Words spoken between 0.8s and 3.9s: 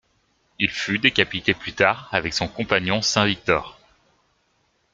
décapité plus tard avec son compagnon Saint Victor.